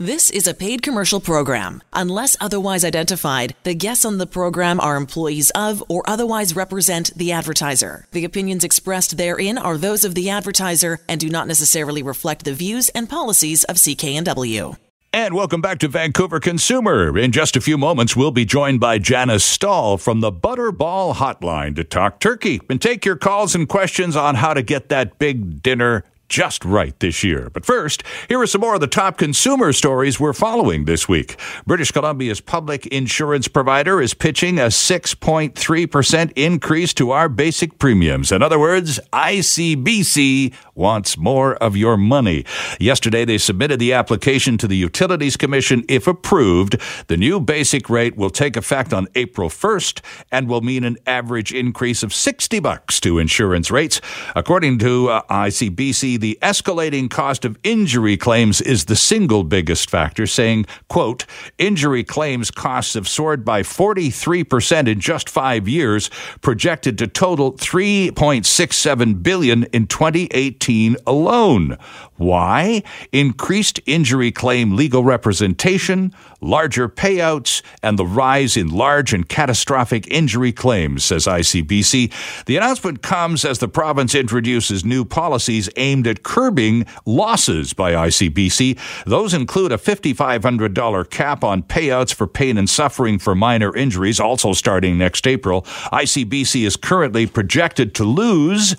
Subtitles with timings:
[0.00, 1.82] This is a paid commercial program.
[1.92, 7.32] Unless otherwise identified, the guests on the program are employees of or otherwise represent the
[7.32, 8.06] advertiser.
[8.12, 12.54] The opinions expressed therein are those of the advertiser and do not necessarily reflect the
[12.54, 14.76] views and policies of CKNW.
[15.12, 17.18] And welcome back to Vancouver Consumer.
[17.18, 21.74] In just a few moments, we'll be joined by Janice Stahl from the Butterball Hotline
[21.74, 25.60] to talk turkey and take your calls and questions on how to get that big
[25.60, 27.50] dinner just right this year.
[27.52, 31.36] But first, here are some more of the top consumer stories we're following this week.
[31.66, 38.32] British Columbia's public insurance provider is pitching a 6.3% increase to our basic premiums.
[38.32, 42.44] In other words, ICBC wants more of your money.
[42.78, 45.84] Yesterday, they submitted the application to the Utilities Commission.
[45.88, 46.76] If approved,
[47.08, 50.00] the new basic rate will take effect on April 1st
[50.30, 54.00] and will mean an average increase of 60 bucks to insurance rates.
[54.36, 60.26] According to uh, ICBC, the escalating cost of injury claims is the single biggest factor,
[60.26, 61.24] saying, quote,
[61.58, 66.10] injury claims costs have soared by 43% in just five years,
[66.40, 71.78] projected to total 3.67 billion in 2018 alone.
[72.16, 72.82] Why?
[73.12, 80.50] Increased injury claim legal representation, larger payouts, and the rise in large and catastrophic injury
[80.50, 82.12] claims, says ICBC.
[82.46, 88.78] The announcement comes as the province introduces new policies aimed at curbing losses by ICBC.
[89.04, 94.52] Those include a $5,500 cap on payouts for pain and suffering for minor injuries, also
[94.52, 95.62] starting next April.
[95.92, 98.74] ICBC is currently projected to lose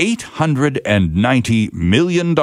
[0.00, 2.34] $890 million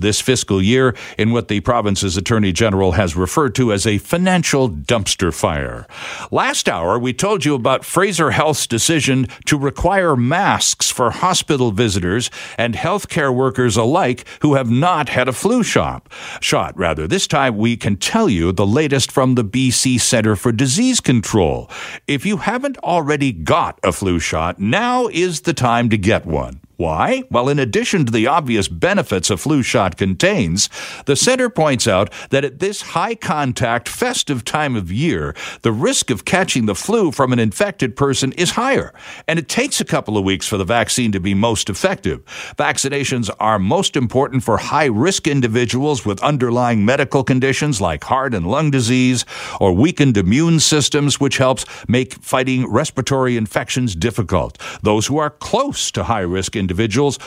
[0.00, 4.68] this fiscal year in what the province's attorney general has referred to as a financial
[4.68, 5.86] dumpster fire.
[6.32, 12.32] Last hour, we told you about Fraser Health's decision to require masks for hospital visitors
[12.58, 16.08] and healthcare workers alike who have not had a flu shot.
[16.40, 17.06] Shot, rather.
[17.06, 21.70] This time, we can tell you the latest from the BC Centre for Disease Control.
[22.08, 26.63] If you haven't already got a flu shot, now is the time to get one.
[26.76, 27.22] Why?
[27.30, 30.68] Well, in addition to the obvious benefits a flu shot contains,
[31.06, 36.10] the center points out that at this high contact festive time of year, the risk
[36.10, 38.92] of catching the flu from an infected person is higher,
[39.28, 42.24] and it takes a couple of weeks for the vaccine to be most effective.
[42.58, 48.48] Vaccinations are most important for high risk individuals with underlying medical conditions like heart and
[48.48, 49.24] lung disease
[49.60, 54.60] or weakened immune systems, which helps make fighting respiratory infections difficult.
[54.82, 56.64] Those who are close to high risk individuals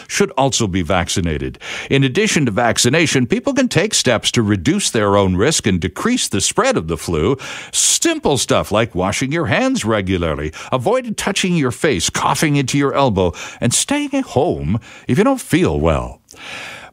[0.07, 1.59] should also be vaccinated.
[1.89, 6.27] In addition to vaccination, people can take steps to reduce their own risk and decrease
[6.27, 7.37] the spread of the flu.
[7.71, 13.33] Simple stuff like washing your hands regularly, avoid touching your face, coughing into your elbow,
[13.59, 16.21] and staying at home if you don't feel well.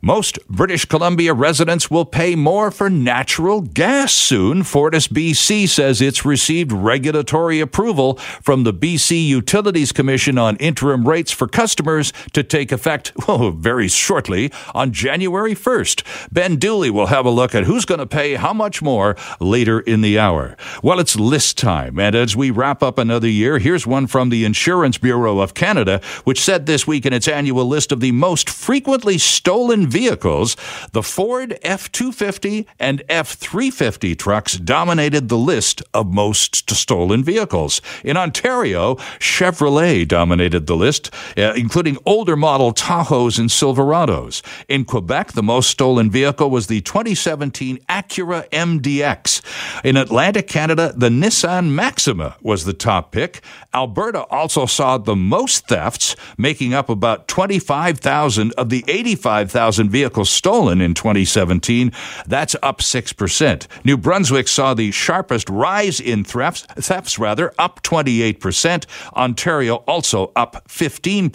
[0.05, 4.63] Most British Columbia residents will pay more for natural gas soon.
[4.63, 11.33] Fortis BC says it's received regulatory approval from the BC Utilities Commission on interim rates
[11.33, 16.03] for customers to take effect oh, very shortly on January 1st.
[16.31, 19.81] Ben Dooley will have a look at who's going to pay how much more later
[19.81, 20.55] in the hour.
[20.83, 24.45] Well, it's list time, and as we wrap up another year, here's one from the
[24.45, 28.51] Insurance Bureau of Canada, which said this week in its annual list of the most
[28.51, 30.57] frequently stolen vehicles,
[30.91, 37.81] the Ford F 250 and F 350 trucks dominated the list of most stolen vehicles.
[38.03, 44.43] In Ontario, Chevrolet dominated the list, uh, including older model Tahoes and Silverados.
[44.69, 49.43] In Quebec, the most stolen vehicle was the 2017 Acura MDX.
[49.85, 53.43] In Atlantic Canada, the Nissan Maxima was the top pick.
[53.73, 60.81] Alberta also saw the most thefts, making up about 25,000 of the 85,000 vehicles stolen
[60.81, 61.93] in 2017.
[62.27, 63.67] That's up 6%.
[63.85, 68.87] New Brunswick saw the sharpest rise in thefts, thefts rather, up 28%.
[69.15, 71.31] Ontario also up 15%.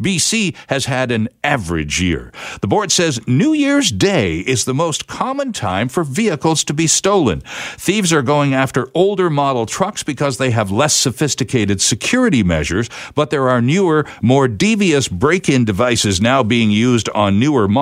[0.00, 2.32] BC has had an average year.
[2.60, 6.86] The board says New Year's Day is the most common time for vehicles to be
[6.86, 7.40] stolen.
[7.76, 13.30] Thieves are going after older model trucks because they have less sophisticated security measures, but
[13.30, 17.79] there are newer, more devious break in devices now being used on newer models,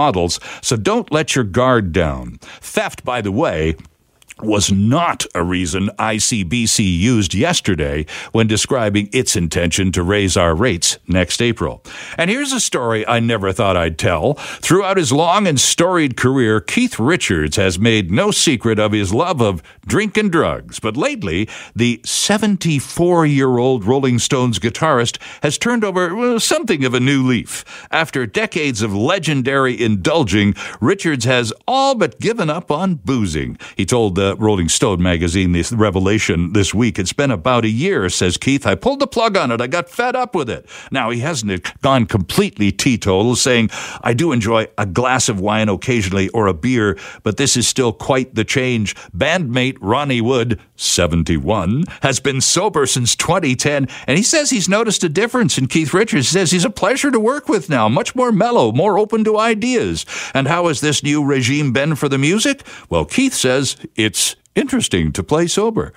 [0.62, 2.38] so don't let your guard down.
[2.60, 3.76] Theft, by the way,
[4.42, 10.98] was not a reason ICBC used yesterday when describing its intention to raise our rates
[11.06, 11.82] next April.
[12.16, 14.34] And here's a story I never thought I'd tell.
[14.34, 19.40] Throughout his long and storied career, Keith Richards has made no secret of his love
[19.40, 20.78] of drink and drugs.
[20.80, 26.94] But lately, the 74 year old Rolling Stones guitarist has turned over well, something of
[26.94, 27.64] a new leaf.
[27.90, 33.58] After decades of legendary indulging, Richards has all but given up on boozing.
[33.76, 36.98] He told the Rolling Stone magazine this revelation this week.
[36.98, 38.66] It's been about a year, says Keith.
[38.66, 39.60] I pulled the plug on it.
[39.60, 40.68] I got fed up with it.
[40.90, 43.70] Now, he hasn't gone completely teetotal, saying,
[44.02, 47.92] I do enjoy a glass of wine occasionally or a beer, but this is still
[47.92, 48.94] quite the change.
[49.16, 55.08] Bandmate Ronnie Wood, 71, has been sober since 2010, and he says he's noticed a
[55.08, 56.28] difference in Keith Richards.
[56.28, 59.38] He says he's a pleasure to work with now, much more mellow, more open to
[59.38, 60.04] ideas.
[60.34, 62.62] And how has this new regime been for the music?
[62.88, 64.17] Well, Keith says it's
[64.54, 65.92] interesting to play sober.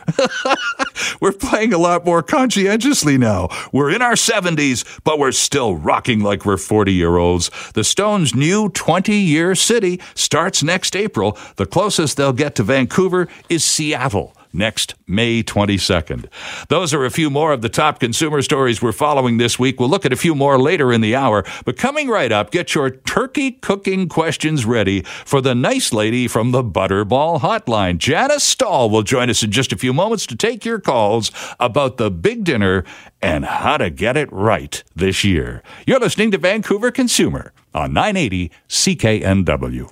[1.22, 3.50] we're playing a lot more conscientiously now.
[3.72, 7.50] We're in our 70s, but we're still rocking like we're 40 year olds.
[7.74, 11.38] The Stones' new 20 year city starts next April.
[11.56, 16.26] The closest they'll get to Vancouver is Seattle next May 22nd.
[16.70, 19.80] Those are a few more of the top consumer stories we're following this week.
[19.80, 21.44] We'll look at a few more later in the hour.
[21.66, 26.52] But coming right up, get your turkey cooking questions ready for the nice lady from
[26.52, 27.98] the Butterball Hotline.
[27.98, 31.98] Janice Stahl will join us in just a few moments to take your calls about
[31.98, 32.84] the big dinner
[33.22, 35.62] and how to get it right this year.
[35.86, 39.92] You're listening to Vancouver Consumer on 980 CKNW.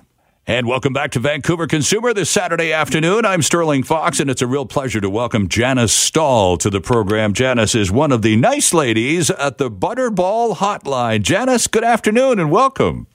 [0.50, 3.24] And welcome back to Vancouver Consumer this Saturday afternoon.
[3.24, 7.34] I'm Sterling Fox, and it's a real pleasure to welcome Janice Stahl to the program.
[7.34, 11.22] Janice is one of the nice ladies at the Butterball Hotline.
[11.22, 13.06] Janice, good afternoon and welcome.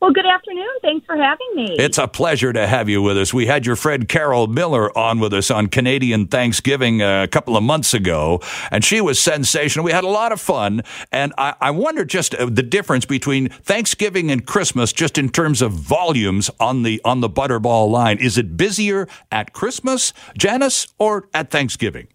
[0.00, 0.68] Well, good afternoon.
[0.80, 1.74] Thanks for having me.
[1.76, 3.34] It's a pleasure to have you with us.
[3.34, 7.56] We had your friend Carol Miller on with us on Canadian Thanksgiving uh, a couple
[7.56, 8.40] of months ago,
[8.70, 9.84] and she was sensational.
[9.84, 13.48] We had a lot of fun, and I, I wonder just uh, the difference between
[13.48, 18.18] Thanksgiving and Christmas, just in terms of volumes on the on the Butterball line.
[18.18, 22.06] Is it busier at Christmas, Janice, or at Thanksgiving?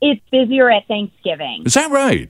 [0.00, 1.62] It's busier at Thanksgiving.
[1.64, 2.28] Is that right?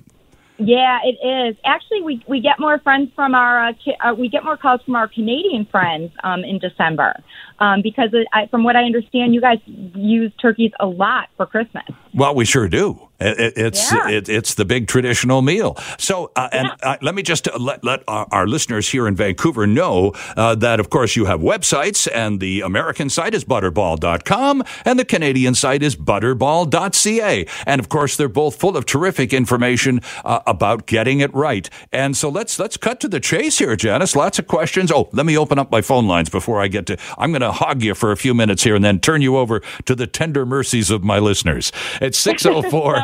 [0.58, 1.56] Yeah, it is.
[1.64, 4.94] Actually, we we get more friends from our uh, uh, we get more calls from
[4.94, 7.14] our Canadian friends um, in December
[7.58, 11.84] um, because I, from what I understand, you guys use turkeys a lot for Christmas.
[12.14, 13.08] Well, we sure do.
[13.22, 14.08] It, it's yeah.
[14.08, 15.76] it, it's the big traditional meal.
[15.98, 19.14] So, uh, and uh, let me just uh, let let our, our, listeners here in
[19.14, 24.64] Vancouver know uh, that, of course, you have websites, and the American site is butterball.com,
[24.84, 30.00] and the Canadian site is butterball.ca, and of course, they're both full of terrific information
[30.24, 31.70] uh, about getting it right.
[31.92, 34.16] And so, let's let's cut to the chase here, Janice.
[34.16, 34.90] Lots of questions.
[34.90, 36.96] Oh, let me open up my phone lines before I get to.
[37.18, 39.60] I'm going to hog you for a few minutes here, and then turn you over
[39.84, 41.72] to the tender mercies of my listeners.
[42.00, 43.02] It's six zero oh four.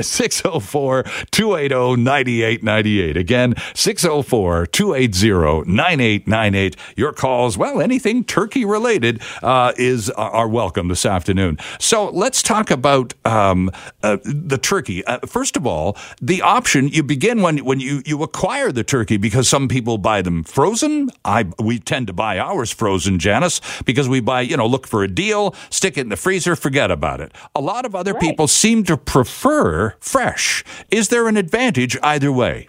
[0.00, 3.16] 604 280 9898.
[3.16, 6.76] Again, 604 280 9898.
[6.96, 11.58] Your calls, well, anything turkey related, uh, is uh, are welcome this afternoon.
[11.78, 13.70] So let's talk about um,
[14.02, 15.04] uh, the turkey.
[15.04, 19.16] Uh, first of all, the option you begin when when you, you acquire the turkey
[19.16, 21.10] because some people buy them frozen.
[21.24, 25.02] I we tend to buy ours frozen, Janice, because we buy you know look for
[25.02, 27.32] a deal, stick it in the freezer, forget about it.
[27.54, 28.20] A lot of other right.
[28.20, 29.49] people seem to prefer
[30.00, 30.64] fresh.
[30.90, 32.68] Is there an advantage either way?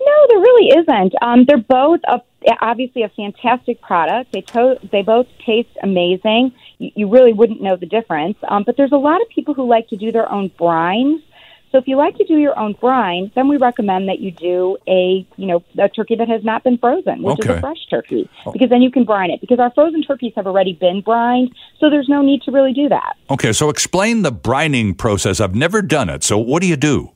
[0.00, 1.14] No, there really isn't.
[1.22, 2.20] Um, they're both a,
[2.60, 4.32] obviously a fantastic product.
[4.32, 6.52] They to- they both taste amazing.
[6.78, 8.38] You, you really wouldn't know the difference.
[8.48, 11.22] Um, but there's a lot of people who like to do their own brines.
[11.70, 14.78] So if you like to do your own brine, then we recommend that you do
[14.88, 17.52] a you know a turkey that has not been frozen, which okay.
[17.52, 18.52] is a fresh turkey, oh.
[18.52, 19.40] because then you can brine it.
[19.40, 22.88] Because our frozen turkeys have already been brined, so there's no need to really do
[22.88, 23.16] that.
[23.30, 25.40] Okay, so explain the brining process.
[25.40, 26.24] I've never done it.
[26.24, 27.10] So what do you do?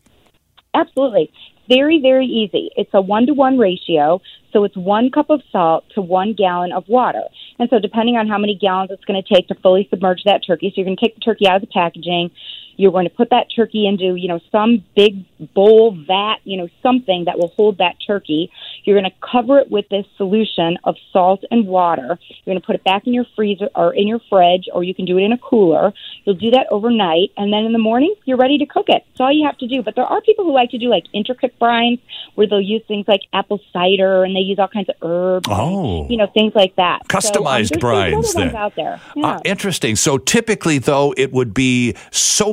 [0.75, 1.33] Absolutely.
[1.69, 2.71] Very, very easy.
[2.77, 4.21] It's a one to one ratio.
[4.53, 7.23] So it's one cup of salt to one gallon of water.
[7.59, 10.43] And so depending on how many gallons it's going to take to fully submerge that
[10.47, 12.31] turkey, so you're going to take the turkey out of the packaging,
[12.77, 15.25] you're going to put that turkey into, you know, some big
[15.55, 18.51] bowl, vat, you know, something that will hold that turkey.
[18.85, 22.19] You're going to cover it with this solution of salt and water.
[22.29, 24.95] You're going to put it back in your freezer or in your fridge, or you
[24.95, 25.93] can do it in a cooler.
[26.25, 29.05] You'll do that overnight, and then in the morning, you're ready to cook it.
[29.09, 29.83] That's all you have to do.
[29.83, 32.01] But there are people who like to do like intricate brines
[32.35, 35.49] where they'll use things like apple cider and they use all kinds of herbs.
[35.51, 36.03] Oh.
[36.03, 37.03] And, you know, things like that.
[37.09, 38.57] Customized so, um, brines then.
[38.57, 38.95] out there.
[38.95, 39.27] Uh, yeah.
[39.37, 39.97] Uh, interesting.
[39.97, 41.95] So typically, though, it would be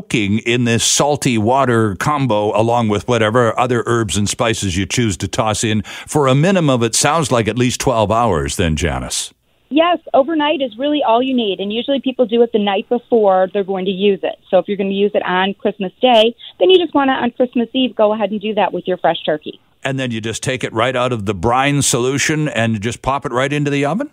[0.10, 5.16] soaking in this salty water combo along with whatever other herbs and spices you choose
[5.18, 8.76] to toss in for a minimum of it sounds like at least 12 hours then,
[8.76, 9.34] Janice.
[9.70, 11.60] Yes, overnight is really all you need.
[11.60, 14.40] And usually people do it the night before they're going to use it.
[14.50, 17.14] So if you're going to use it on Christmas Day, then you just want to,
[17.14, 19.60] on Christmas Eve, go ahead and do that with your fresh turkey.
[19.84, 23.28] And then you just take it right out of the brine solution and just pop
[23.28, 24.10] it right into the oven?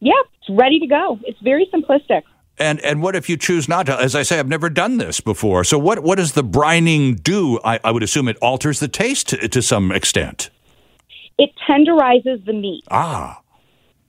[0.00, 1.18] Yeah, it's ready to go.
[1.24, 2.22] It's very simplistic.
[2.58, 4.00] And and what if you choose not to?
[4.00, 5.64] As I say, I've never done this before.
[5.64, 7.58] So what what does the brining do?
[7.64, 10.50] I, I would assume it alters the taste to, to some extent.
[11.36, 12.84] It tenderizes the meat.
[12.90, 13.40] Ah.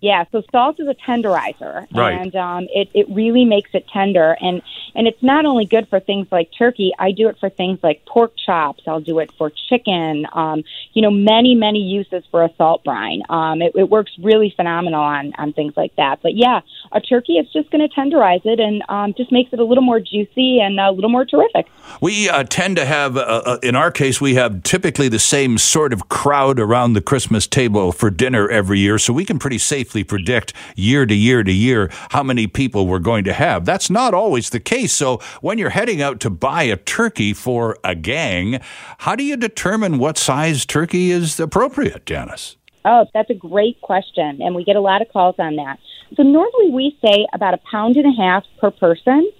[0.01, 2.19] Yeah, so salt is a tenderizer, Right.
[2.21, 4.37] and um, it it really makes it tender.
[4.39, 4.61] And
[4.93, 6.91] and it's not only good for things like turkey.
[6.99, 8.83] I do it for things like pork chops.
[8.87, 10.27] I'll do it for chicken.
[10.33, 13.23] Um, you know, many many uses for a salt brine.
[13.29, 16.19] Um, it, it works really phenomenal on on things like that.
[16.21, 16.59] But yeah,
[16.91, 19.83] a turkey is just going to tenderize it and um, just makes it a little
[19.83, 21.67] more juicy and a little more terrific.
[22.01, 25.57] We uh, tend to have, uh, uh, in our case, we have typically the same
[25.57, 29.57] sort of crowd around the Christmas table for dinner every year, so we can pretty
[29.85, 33.65] safely predict year to year to year how many people we're going to have.
[33.65, 34.91] That's not always the case.
[34.93, 38.59] So when you're heading out to buy a turkey for a gang,
[38.99, 42.57] how do you determine what size turkey is appropriate, Janice?
[42.83, 45.77] Oh, that's a great question, and we get a lot of calls on that.
[46.15, 49.31] So normally we say about a pound and a half per person.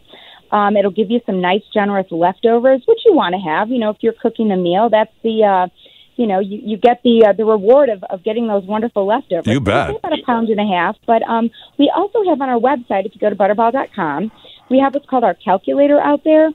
[0.51, 3.69] Um, it'll give you some nice, generous leftovers, which you want to have.
[3.69, 5.67] You know, if you're cooking a meal, that's the, uh,
[6.15, 9.45] you know, you, you get the uh, the reward of, of getting those wonderful leftovers.
[9.47, 9.89] You bet.
[9.89, 10.95] about a pound and a half.
[11.05, 14.31] But um, we also have on our website, if you go to butterball.com,
[14.69, 16.51] we have what's called our calculator out there.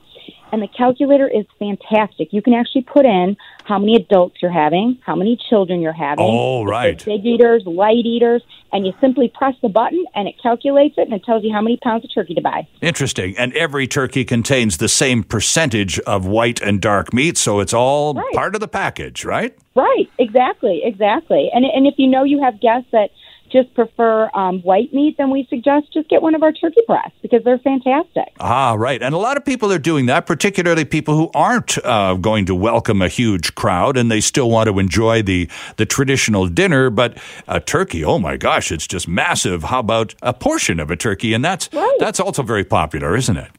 [0.51, 2.29] And the calculator is fantastic.
[2.31, 6.25] You can actually put in how many adults you're having, how many children you're having.
[6.27, 7.03] Oh, right.
[7.05, 8.43] Big eaters, light eaters,
[8.73, 11.61] and you simply press the button and it calculates it and it tells you how
[11.61, 12.67] many pounds of turkey to buy.
[12.81, 13.37] Interesting.
[13.37, 18.13] And every turkey contains the same percentage of white and dark meat, so it's all
[18.13, 18.33] Right.
[18.33, 19.53] part of the package, right?
[19.75, 21.49] Right, exactly, exactly.
[21.53, 23.09] And and if you know you have guests that
[23.51, 27.17] just prefer um, white meat, then we suggest just get one of our turkey breasts
[27.21, 28.29] because they're fantastic.
[28.39, 29.01] Ah, right.
[29.01, 32.55] And a lot of people are doing that, particularly people who aren't uh, going to
[32.55, 36.89] welcome a huge crowd and they still want to enjoy the, the traditional dinner.
[36.89, 37.17] But
[37.47, 39.63] a turkey, oh my gosh, it's just massive.
[39.63, 41.33] How about a portion of a turkey?
[41.33, 41.97] And that's, Right.
[41.99, 43.49] that's also very popular, isn't it?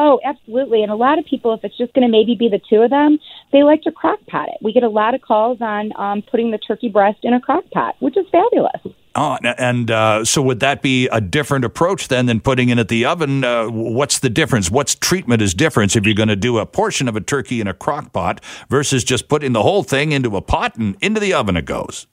[0.00, 0.84] Oh, absolutely.
[0.84, 2.90] And a lot of people, if it's just going to maybe be the two of
[2.90, 3.18] them,
[3.50, 4.54] they like to crock pot it.
[4.62, 7.64] We get a lot of calls on um, putting the turkey breast in a crock
[7.72, 8.80] pot, which is fabulous.
[9.16, 12.86] Oh, and- uh, so would that be a different approach then than putting it at
[12.86, 13.42] the oven?
[13.42, 14.70] Uh, what's the difference?
[14.70, 17.66] What's treatment is difference if you're going to do a portion of a turkey in
[17.66, 21.34] a crock pot versus just putting the whole thing into a pot and into the
[21.34, 22.06] oven it goes?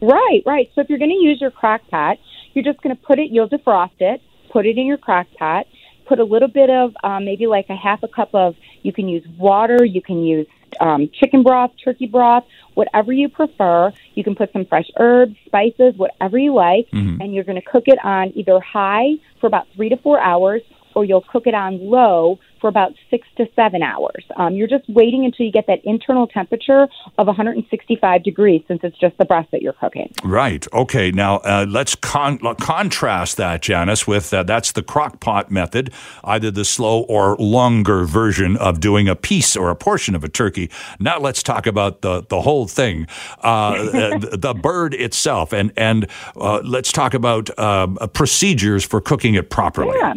[0.00, 0.70] Right, right.
[0.76, 2.18] So if you're going to use your crock pot,
[2.52, 4.20] you're just going to put it, you'll defrost it,
[4.52, 5.66] put it in your crock pot,
[6.06, 9.08] put a little bit of um, maybe like a half a cup of, you can
[9.08, 10.46] use water, you can use
[10.80, 12.44] um, chicken broth, turkey broth,
[12.74, 13.92] whatever you prefer.
[14.14, 17.68] You can put some fresh herbs, spices, whatever you like, mhm and you're going to
[17.70, 20.62] cook it on either high for about three to four hours
[20.94, 24.24] or you'll cook it on low for about six to seven hours.
[24.36, 28.98] Um, you're just waiting until you get that internal temperature of 165 degrees since it's
[28.98, 30.10] just the breast that you're cooking.
[30.24, 30.66] Right.
[30.72, 31.10] Okay.
[31.10, 35.92] Now uh, let's con- contrast that, Janice, with uh, that's the crock pot method,
[36.24, 40.28] either the slow or longer version of doing a piece or a portion of a
[40.30, 40.70] turkey.
[40.98, 43.06] Now let's talk about the the whole thing,
[43.42, 49.34] uh, the, the bird itself, and and uh, let's talk about uh, procedures for cooking
[49.34, 49.98] it properly.
[49.98, 50.14] Yeah,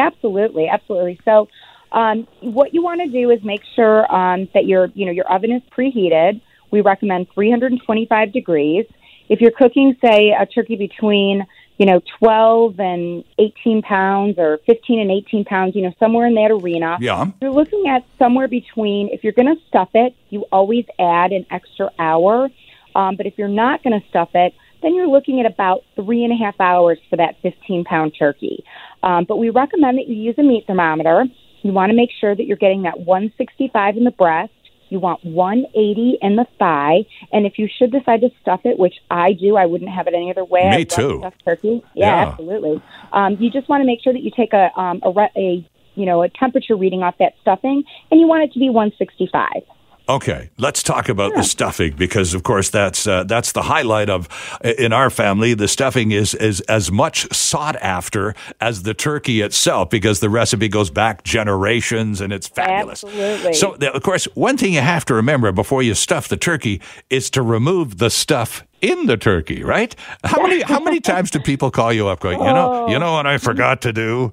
[0.00, 1.20] absolutely, absolutely.
[1.24, 1.48] So,
[1.92, 5.30] um, what you want to do is make sure um, that your you know your
[5.30, 6.40] oven is preheated.
[6.70, 8.86] We recommend 325 degrees.
[9.28, 11.46] If you're cooking, say, a turkey between
[11.78, 16.34] you know 12 and 18 pounds, or 15 and 18 pounds, you know somewhere in
[16.34, 17.26] that arena, Yeah.
[17.40, 19.08] you're looking at somewhere between.
[19.08, 22.48] If you're going to stuff it, you always add an extra hour.
[22.94, 24.52] Um, but if you're not going to stuff it,
[24.82, 28.64] then you're looking at about three and a half hours for that 15 pound turkey.
[29.02, 31.24] Um, but we recommend that you use a meat thermometer.
[31.62, 34.52] You want to make sure that you're getting that 165 in the breast.
[34.88, 37.06] You want 180 in the thigh.
[37.32, 40.14] And if you should decide to stuff it, which I do, I wouldn't have it
[40.14, 40.68] any other way.
[40.68, 41.18] Me I too.
[41.20, 41.82] Stuffed turkey.
[41.94, 42.28] Yeah, Yeah.
[42.30, 42.82] absolutely.
[43.12, 45.68] Um, you just want to make sure that you take a, um, a, re- a
[45.94, 49.62] you know, a temperature reading off that stuffing, and you want it to be 165.
[50.10, 54.28] Okay, let's talk about the stuffing because, of course, that's uh, that's the highlight of
[54.60, 55.54] in our family.
[55.54, 60.66] The stuffing is is as much sought after as the turkey itself because the recipe
[60.66, 63.04] goes back generations and it's fabulous.
[63.04, 63.52] Absolutely.
[63.52, 67.30] So, of course, one thing you have to remember before you stuff the turkey is
[67.30, 69.62] to remove the stuff in the turkey.
[69.62, 69.94] Right?
[70.24, 73.12] How many how many times do people call you up going, you know, you know
[73.12, 74.32] what I forgot to do?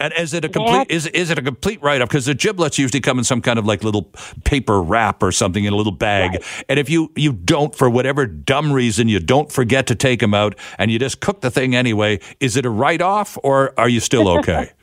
[0.00, 2.08] And is it a complete is is it a complete write off?
[2.08, 4.10] Because the giblets usually come in some kind of like little
[4.44, 6.32] paper wrap or something in a little bag.
[6.32, 6.64] Right.
[6.68, 10.34] And if you you don't for whatever dumb reason you don't forget to take them
[10.34, 13.88] out and you just cook the thing anyway, is it a write off or are
[13.88, 14.70] you still okay?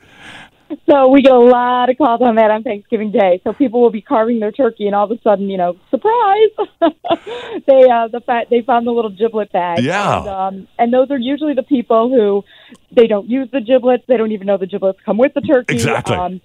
[0.86, 3.40] So we get a lot of calls on that on Thanksgiving Day.
[3.44, 6.50] So people will be carving their turkey, and all of a sudden, you know, surprise!
[7.66, 9.82] they uh, the fact they found the little giblet bag.
[9.82, 10.18] Yeah.
[10.18, 12.44] And, um, and those are usually the people who
[12.96, 14.04] they don't use the giblets.
[14.08, 15.74] They don't even know the giblets come with the turkey.
[15.74, 16.16] Exactly.
[16.16, 16.40] Um,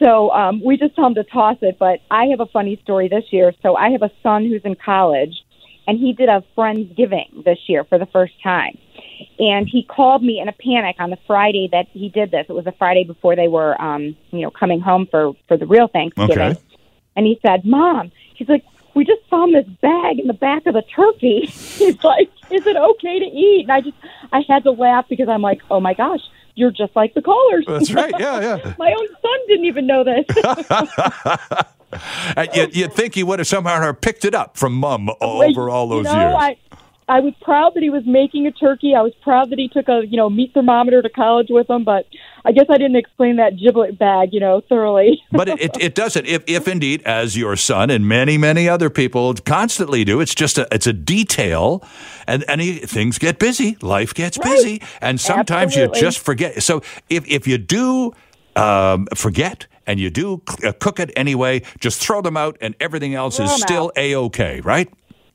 [0.00, 1.78] so um, we just tell them to toss it.
[1.78, 3.52] But I have a funny story this year.
[3.62, 5.44] So I have a son who's in college,
[5.86, 8.76] and he did a friendsgiving this year for the first time
[9.40, 12.46] and he called me in a panic on the Friday that he did this.
[12.48, 15.66] It was the Friday before they were, um, you know, coming home for for the
[15.66, 16.38] real Thanksgiving.
[16.38, 16.60] Okay.
[17.16, 18.64] And he said, "Mom," he's like,
[19.00, 22.76] "We just found this bag in the back of the turkey." he's like, "Is it
[22.76, 23.96] okay to eat?" And I just,
[24.30, 26.20] I had to laugh because I'm like, "Oh my gosh."
[26.56, 27.64] You're just like the callers.
[27.66, 28.12] That's right.
[28.18, 28.74] Yeah, yeah.
[28.78, 30.26] my own son didn't even know this.
[32.54, 36.06] you, you'd think he would have somehow picked it up from mom over all those
[36.06, 36.34] you know, years.
[36.38, 36.56] I,
[37.10, 38.94] I was proud that he was making a turkey.
[38.94, 41.82] I was proud that he took a you know meat thermometer to college with him,
[41.82, 42.06] but
[42.44, 45.20] I guess I didn't explain that giblet bag you know thoroughly.
[45.32, 46.24] but it, it, it, doesn't.
[46.26, 50.56] If, if indeed, as your son and many many other people constantly do, it's just
[50.56, 51.82] a it's a detail,
[52.28, 54.44] and any things get busy, life gets right.
[54.44, 55.98] busy, and sometimes Absolutely.
[55.98, 56.62] you just forget.
[56.62, 58.14] So if if you do
[58.54, 63.16] um, forget and you do uh, cook it anyway, just throw them out, and everything
[63.16, 64.88] else throw is still a okay, right?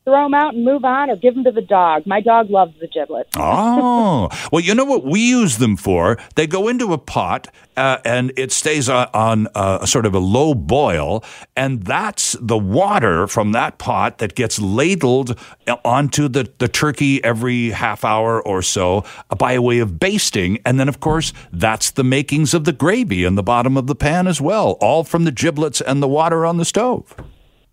[0.06, 2.06] Throw them out and move on or give them to the dog.
[2.06, 3.32] My dog loves the giblets.
[3.36, 6.18] oh, well, you know what we use them for?
[6.36, 10.20] They go into a pot uh, and it stays on, on uh, sort of a
[10.20, 11.24] low boil,
[11.56, 15.38] and that's the water from that pot that gets ladled
[15.84, 19.04] onto the, the turkey every half hour or so
[19.38, 20.60] by way of basting.
[20.66, 23.96] And then, of course, that's the makings of the gravy in the bottom of the
[23.96, 27.16] pan as well, all from the giblets and the water on the stove.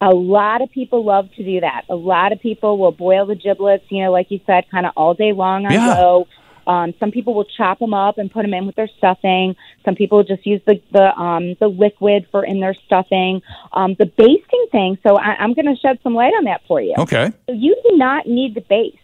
[0.02, 1.84] A lot of people love to do that.
[1.88, 4.92] A lot of people will boil the giblets, you know, like you said, kind of
[4.96, 5.94] all day long on Yeah.
[5.94, 6.26] low.
[6.66, 9.56] Um, some people will chop them up and put them in with their stuffing.
[9.84, 13.42] Some people just use the the um, the liquid for in their stuffing.
[13.72, 14.98] Um, the basting thing.
[15.06, 16.94] So I, I'm going to shed some light on that for you.
[16.98, 17.32] Okay.
[17.48, 18.98] So you do not need to baste.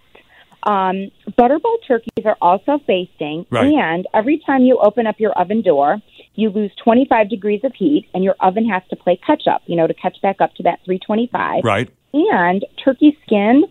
[0.65, 3.73] Um, butterball turkeys are also basting, Right.
[3.73, 5.99] and every time you open up your oven door,
[6.39, 9.75] you lose 25 degrees of heat, and your oven has to play catch up, you
[9.75, 11.65] know, to catch back up to that 325.
[11.65, 11.91] Right.
[12.15, 13.65] And turkey skin,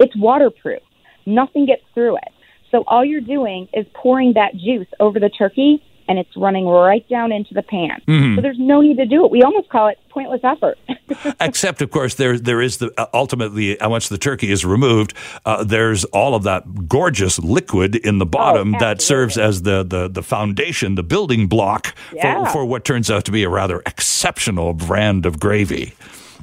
[0.00, 0.82] it's waterproof.
[1.26, 2.32] Nothing gets through it.
[2.72, 7.06] So all you're doing is pouring that juice over the turkey and it's running right
[7.08, 8.00] down into the pan.
[8.08, 8.36] Mm-hmm.
[8.36, 9.30] So there's no need to do it.
[9.30, 10.78] We almost call it pointless effort.
[11.40, 15.14] Except, of course, there there is the uh, ultimately uh, once the turkey is removed,
[15.44, 20.08] uh, there's all of that gorgeous liquid in the bottom that serves as the, the
[20.08, 22.44] the foundation, the building block Yeah.
[22.46, 25.92] for, for what turns out to be a rather exceptional brand of gravy.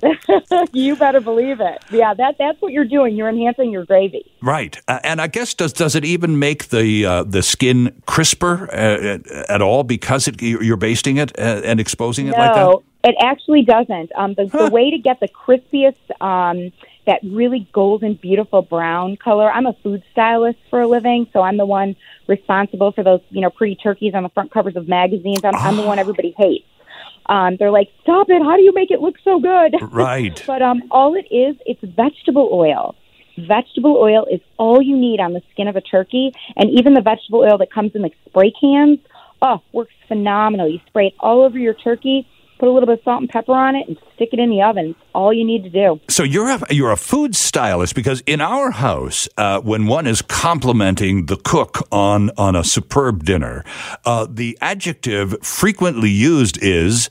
[0.74, 1.84] you better believe it.
[1.90, 3.16] Yeah, that that's what you're doing.
[3.16, 4.32] You're enhancing your gravy.
[4.42, 8.70] Right, uh, and I guess does does it even make the uh, the skin crisper
[8.72, 13.10] uh, at all because it, you're basting it uh, and exposing it no, like that?
[13.10, 14.12] it actually doesn't.
[14.16, 16.72] Um, the, the way to get the crispiest, um,
[17.06, 19.52] that really golden, beautiful brown color.
[19.52, 21.96] I'm a food stylist for a living, so I'm the one
[22.28, 25.42] responsible for those, you know, pretty turkeys on the front covers of magazines.
[25.44, 26.66] I'm, I'm the one everybody hates.
[27.28, 28.42] Um, they're like, "Stop it!
[28.42, 30.42] How do you make it look so good?" Right.
[30.46, 32.96] but um, all it is, it's vegetable oil.
[33.38, 37.02] Vegetable oil is all you need on the skin of a turkey, and even the
[37.02, 39.00] vegetable oil that comes in like spray cans,
[39.42, 40.70] oh, works phenomenal.
[40.70, 42.28] You spray it all over your turkey,
[42.60, 44.62] put a little bit of salt and pepper on it, and stick it in the
[44.62, 44.96] oven.
[45.14, 46.00] All you need to do.
[46.10, 50.22] So you're a, you're a food stylist because in our house, uh, when one is
[50.22, 53.64] complimenting the cook on on a superb dinner,
[54.06, 57.10] uh, the adjective frequently used is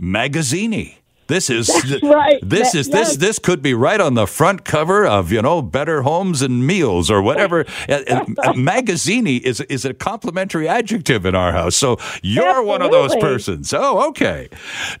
[0.00, 0.96] magazzini.
[1.26, 1.70] This is
[2.02, 2.38] right.
[2.42, 3.16] This That- is this yes.
[3.16, 7.10] this could be right on the front cover of you know Better Homes and Meals
[7.10, 7.64] or whatever.
[7.64, 11.76] Magazzini is is a complimentary adjective in our house.
[11.76, 13.72] So you're one of those persons.
[13.72, 14.48] Oh, okay,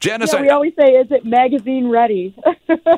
[0.00, 0.32] Janice.
[0.32, 2.34] Yeah, I- we always say, "Is it magazine ready?"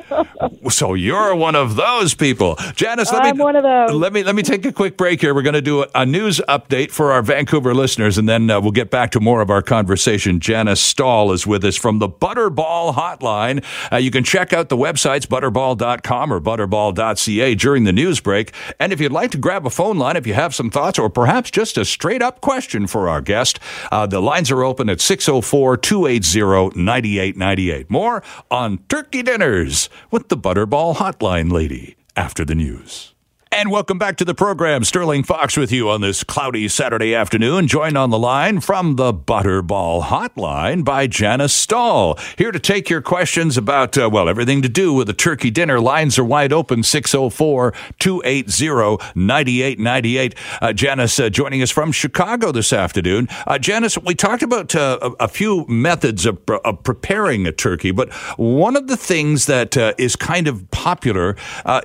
[0.69, 3.11] so you're one of those people, Janice.
[3.11, 3.91] Let I'm me one of those.
[3.93, 5.33] let me let me take a quick break here.
[5.33, 8.59] We're going to do a, a news update for our Vancouver listeners, and then uh,
[8.61, 10.39] we'll get back to more of our conversation.
[10.39, 13.63] Janice Stahl is with us from the Butterball Hotline.
[13.91, 18.53] Uh, you can check out the websites butterball.com or butterball.ca during the news break.
[18.79, 21.09] And if you'd like to grab a phone line, if you have some thoughts or
[21.09, 23.59] perhaps just a straight up question for our guest,
[23.91, 27.89] uh, the lines are open at 604 280 9898.
[27.89, 33.13] More on turkey dinners with the Butterball Hotline lady after the news.
[33.49, 34.83] And welcome back to the program.
[34.83, 39.13] Sterling Fox with you on this cloudy Saturday afternoon, joined on the line from the
[39.13, 42.19] Butterball Hotline by Janice Stahl.
[42.37, 45.79] Here to take your questions about, uh, well, everything to do with a turkey dinner.
[45.79, 50.35] Lines are wide open 604 280 9898.
[50.61, 53.29] Uh, Janice uh, joining us from Chicago this afternoon.
[53.47, 57.91] Uh, Janice, we talked about uh, a, a, few methods of, of, preparing a turkey,
[57.91, 61.37] but one of the things that uh, is kind of popular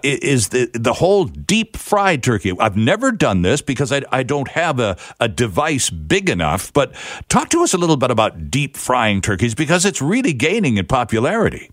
[0.03, 2.51] is the, the whole deep fried turkey.
[2.59, 6.95] I've never done this because I, I don't have a, a device big enough, but
[7.29, 10.87] talk to us a little bit about deep frying turkeys because it's really gaining in
[10.87, 11.71] popularity.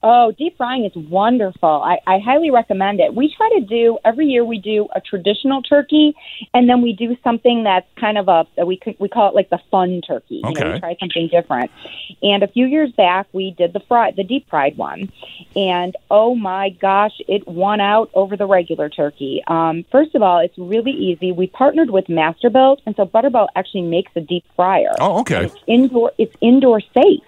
[0.00, 1.68] Oh, deep frying is wonderful.
[1.68, 3.16] I, I highly recommend it.
[3.16, 4.44] We try to do every year.
[4.44, 6.14] We do a traditional turkey,
[6.54, 9.58] and then we do something that's kind of a we we call it like the
[9.72, 10.40] fun turkey.
[10.44, 10.60] Okay.
[10.60, 11.72] You know, we try something different.
[12.22, 15.10] And a few years back, we did the fry the deep fried one,
[15.56, 19.42] and oh my gosh, it won out over the regular turkey.
[19.48, 21.32] Um, first of all, it's really easy.
[21.32, 24.92] We partnered with Masterbuilt, and so Butterball actually makes a deep fryer.
[25.00, 25.46] Oh, okay.
[25.46, 26.12] It's indoor.
[26.18, 27.24] It's indoor safe.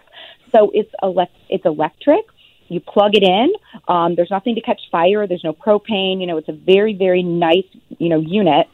[0.52, 2.26] So it's elect- it's electric
[2.70, 3.52] you plug it in.
[3.88, 5.26] Um, there's nothing to catch fire.
[5.26, 6.20] There's no propane.
[6.20, 7.66] You know, it's a very, very nice,
[7.98, 8.68] you know, unit.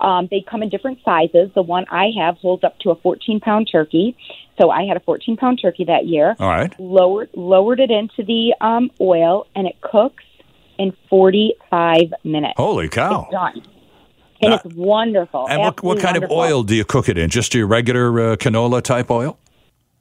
[0.00, 1.50] Um, they come in different sizes.
[1.54, 4.16] The one I have holds up to a 14 pound turkey.
[4.60, 6.34] So I had a 14 pound turkey that year.
[6.40, 6.74] All right.
[6.80, 10.24] Lowered lowered it into the um, oil, and it cooks
[10.78, 12.54] in 45 minutes.
[12.56, 13.22] Holy cow!
[13.22, 13.62] It's done.
[14.40, 15.46] And it's wonderful.
[15.48, 16.42] And what, what kind wonderful.
[16.42, 17.30] of oil do you cook it in?
[17.30, 19.38] Just your regular uh, canola type oil?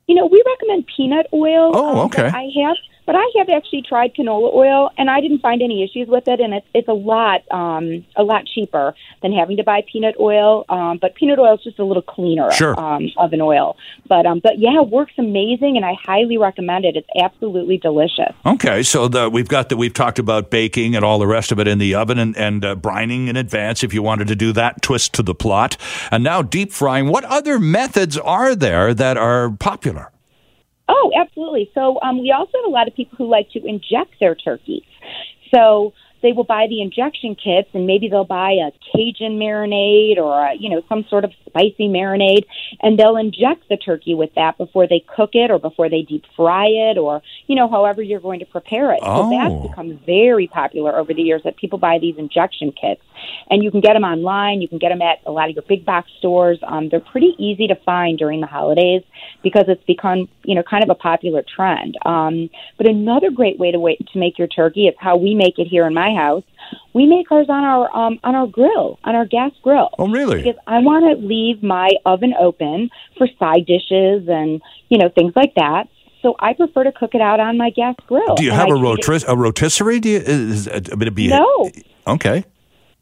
[0.07, 1.71] You know, we recommend peanut oil.
[1.75, 2.25] Oh, um, okay.
[2.25, 6.07] I have but I have actually tried canola oil, and I didn't find any issues
[6.07, 9.83] with it, and it's it's a lot um, a lot cheaper than having to buy
[9.91, 10.65] peanut oil.
[10.69, 12.79] Um, but peanut oil is just a little cleaner sure.
[12.79, 13.77] um, of an oil.
[14.07, 16.95] But um, but yeah, it works amazing, and I highly recommend it.
[16.95, 18.33] It's absolutely delicious.
[18.45, 21.59] Okay, so the, we've got that we've talked about baking and all the rest of
[21.59, 24.51] it in the oven and, and uh, brining in advance if you wanted to do
[24.53, 25.77] that twist to the plot,
[26.11, 27.07] and now deep frying.
[27.07, 30.10] What other methods are there that are popular?
[30.91, 31.71] Oh, absolutely.
[31.73, 34.83] So um, we also have a lot of people who like to inject their turkeys.
[35.53, 40.47] So they will buy the injection kits and maybe they'll buy a Cajun marinade or
[40.47, 42.45] a, you know some sort of spicy marinade
[42.81, 46.23] and they'll inject the turkey with that before they cook it or before they deep
[46.35, 48.99] fry it or you know however you're going to prepare it.
[49.01, 49.29] Oh.
[49.29, 53.01] So that's become very popular over the years that people buy these injection kits
[53.49, 54.61] and you can get them online.
[54.61, 56.59] You can get them at a lot of your big box stores.
[56.63, 59.03] Um, they're pretty easy to find during the holidays
[59.43, 61.97] because it's become you know kind of a popular trend.
[62.05, 65.59] Um, but another great way to wait to make your turkey is how we make
[65.59, 66.43] it here in my house.
[66.93, 69.89] We make ours on our um, on our grill, on our gas grill.
[69.99, 70.43] Oh, really?
[70.43, 75.33] Because I want to leave my oven open for side dishes and you know things
[75.35, 75.87] like that.
[76.21, 78.35] So I prefer to cook it out on my gas grill.
[78.35, 79.99] Do you have a, rotis- a rotisserie?
[79.99, 81.71] Do you, is, is, would it be No.
[82.05, 82.45] Okay.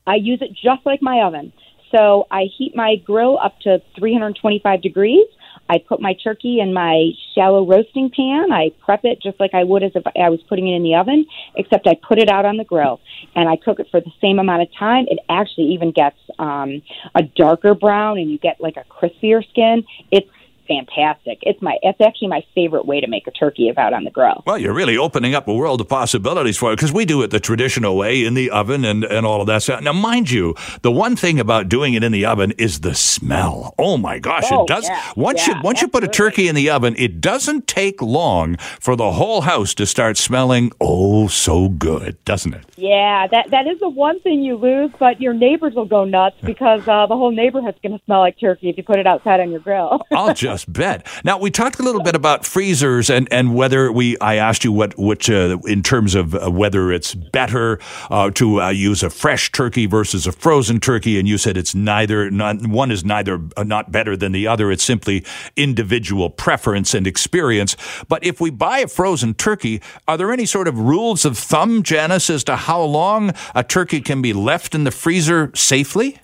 [0.07, 1.53] I use it just like my oven.
[1.91, 5.25] So I heat my grill up to 325 degrees.
[5.69, 8.51] I put my turkey in my shallow roasting pan.
[8.51, 10.95] I prep it just like I would as if I was putting it in the
[10.95, 12.99] oven, except I put it out on the grill
[13.35, 15.05] and I cook it for the same amount of time.
[15.07, 16.81] It actually even gets um,
[17.13, 19.83] a darker brown and you get like a crispier skin.
[20.12, 20.27] It's
[20.69, 21.39] fantastic.
[21.41, 24.12] It's my it's actually my favorite way to make a turkey is out on the
[24.12, 24.43] grill.
[24.45, 27.32] Well, you're really opening up a world of possibilities for it because we do it
[27.32, 29.82] the traditional way in the oven and, and all of that stuff.
[29.82, 33.73] Now, mind you, the one thing about doing it in the oven is the smell.
[33.77, 34.88] Oh my gosh, Oh, it does.
[34.88, 38.01] yeah, once yeah, you once you put a turkey in the oven, it doesn't take
[38.01, 42.63] long for the whole house to start smelling oh so good, doesn't it?
[42.77, 46.38] Yeah, that that is the one thing you lose, but your neighbors will go nuts
[46.43, 49.39] because uh, the whole neighborhood's going to smell like turkey if you put it outside
[49.39, 50.01] on your grill.
[50.12, 51.06] I'll just bet.
[51.24, 54.17] Now we talked a little bit about freezers and, and whether we.
[54.19, 58.62] I asked you what which uh, in terms of uh, whether it's better uh, to
[58.62, 62.30] uh, use a fresh turkey versus a frozen turkey, and you said it's neither.
[62.30, 64.72] Not, one is neither uh, not better than the other.
[64.72, 67.76] It's simply individual preference and experience.
[68.08, 71.84] But if we buy a frozen turkey, are there any sort of rules of thumb,
[71.84, 76.19] Janice, as to how long a turkey can be left in the freezer safely?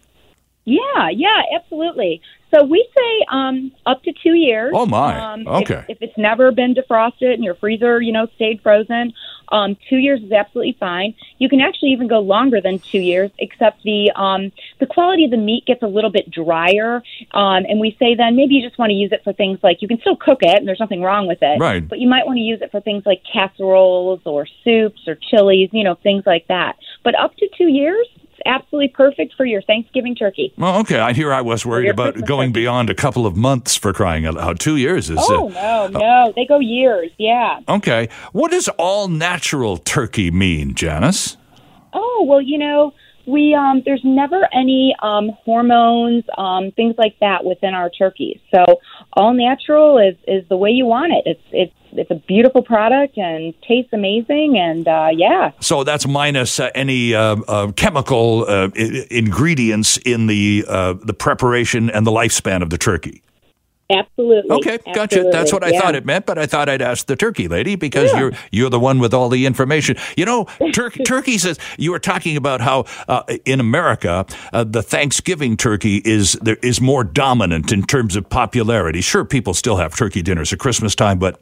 [0.65, 2.21] yeah, yeah, absolutely.
[2.55, 4.71] So we say um, up to two years.
[4.73, 5.19] Oh, my.
[5.19, 5.85] Um, Okay.
[5.89, 9.13] If, it's never been defrosted and your freezer, you know, stayed frozen,
[9.49, 11.15] um, two years is absolutely fine.
[11.37, 15.31] You can actually even go longer than two years, except the um, the quality of
[15.31, 17.03] the meat gets a little bit drier.
[17.31, 19.81] Um, and we say then maybe you just want to use it for things like
[19.81, 21.59] you can still cook it, and there's nothing wrong with it.
[21.59, 21.87] Right.
[21.87, 25.69] But you might want to use it for things like casseroles or soups or chilies,
[25.73, 26.77] you know, things like that.
[27.03, 28.07] But up to two years,
[28.45, 30.53] absolutely perfect for your Thanksgiving turkey.
[30.57, 30.99] Well, okay.
[30.99, 32.61] I hear I was worried about Christmas going turkey.
[32.61, 34.59] beyond a couple of months for crying out loud.
[34.59, 35.17] Two years is.
[35.19, 37.11] Oh uh, no, no, they go years.
[37.17, 37.59] Yeah.
[37.67, 38.09] okay.
[38.31, 41.37] What does all natural turkey mean, Janice?
[41.93, 42.93] Oh well, you know,
[43.25, 48.39] we um, there's never any um, hormones, um, things like that within our turkeys.
[48.53, 48.79] So
[49.13, 51.23] all natural is is the way you want it.
[51.25, 55.51] It's it's it's a beautiful product and tastes amazing and uh, yeah.
[55.59, 61.13] So that's minus uh, any uh, uh chemical uh, I- ingredients in the uh, the
[61.13, 63.21] preparation and the lifespan of the turkey.
[63.89, 64.51] Absolutely.
[64.51, 65.29] Okay, gotcha.
[65.31, 65.79] That's what I yeah.
[65.79, 68.19] thought it meant, but I thought I'd ask the turkey lady because Yeah.
[68.19, 69.95] you're you're the one with all the information.
[70.17, 74.81] You know, tur- turkey says you were talking about how uh, in America uh, the
[74.81, 79.01] Thanksgiving turkey is there is more dominant in terms of popularity.
[79.01, 81.39] Sure, people still have turkey dinners at Christmas time, but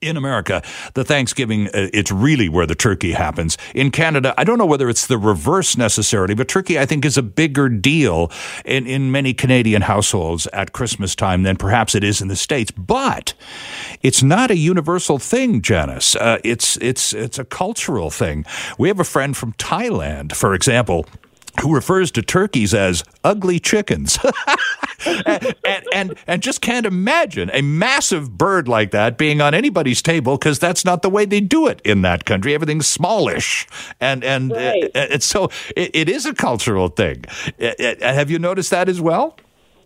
[0.00, 0.62] in America,
[0.94, 3.58] the Thanksgiving, uh, it's really where the turkey happens.
[3.74, 7.18] In Canada, I don't know whether it's the reverse necessarily, but turkey, I think, is
[7.18, 8.30] a bigger deal
[8.64, 12.70] in, in many Canadian households at Christmas time than perhaps it is in the States.
[12.70, 13.34] But
[14.02, 16.16] it's not a universal thing, Janice.
[16.16, 18.46] Uh, it's, it's, it's a cultural thing.
[18.78, 21.04] We have a friend from Thailand, for example,
[21.62, 24.18] who refers to turkeys as ugly chickens.
[25.06, 30.36] and, and, and just can't imagine a massive bird like that being on anybody's table
[30.36, 32.54] because that's not the way they do it in that country.
[32.54, 33.66] Everything's smallish,
[34.00, 34.84] and and Right.
[34.94, 37.24] uh, and so it, it is a cultural thing.
[37.60, 39.36] Uh, uh, have you noticed that as well?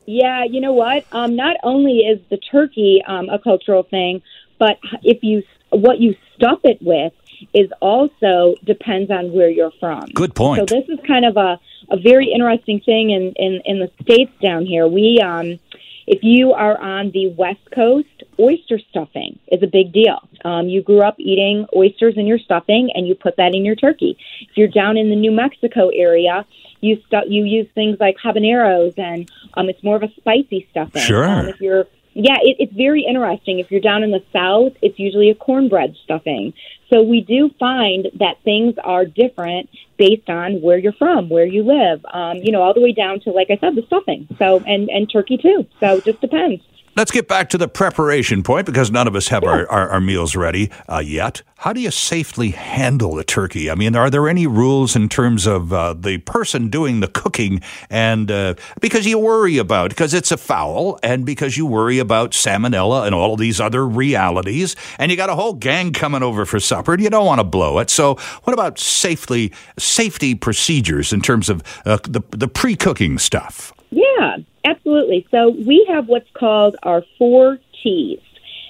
[0.06, 1.06] Yeah, you know what?
[1.12, 4.22] Um, not only is the turkey um, a cultural thing,
[4.58, 7.12] but if you what you stuff it with
[7.52, 10.06] is also depends on where you're from.
[10.14, 10.68] Good point.
[10.68, 11.58] So this is kind of a,
[11.90, 14.86] a very interesting thing in, in, in the states down here.
[14.86, 15.58] We um,
[16.06, 20.28] if you are on the west coast, oyster stuffing is a big deal.
[20.44, 23.74] Um, you grew up eating oysters in your stuffing, and you put that in your
[23.74, 24.18] turkey.
[24.42, 26.44] If you're down in the New Mexico area,
[26.80, 31.02] you stu- you use things like habaneros, and um, it's more of a spicy stuffing.
[31.02, 31.24] Sure.
[31.24, 33.58] Um, if you're yeah, it, it's very interesting.
[33.58, 36.52] If you're down in the south, it's usually a cornbread stuffing.
[36.92, 41.64] So we do find that things are different based on where you're from, where you
[41.64, 42.04] live.
[42.12, 44.28] Um, you know, all the way down to, like I said, the stuffing.
[44.38, 45.66] So and and turkey too.
[45.80, 46.62] So it just depends.
[46.96, 50.00] Let's get back to the preparation point because none of us have our, our, our
[50.00, 51.42] meals ready uh, yet.
[51.56, 53.68] How do you safely handle a turkey?
[53.68, 57.62] I mean, are there any rules in terms of uh, the person doing the cooking?
[57.90, 62.30] And uh, because you worry about, because it's a fowl, and because you worry about
[62.30, 66.44] salmonella and all of these other realities, and you got a whole gang coming over
[66.44, 67.90] for supper, and you don't want to blow it.
[67.90, 73.73] So, what about safely safety procedures in terms of uh, the the pre cooking stuff?
[73.94, 75.26] Yeah, absolutely.
[75.30, 78.20] So we have what's called our four T's.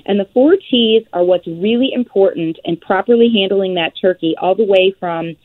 [0.07, 4.67] And the four T's are what's really important in properly handling that turkey, all the
[4.67, 5.37] way from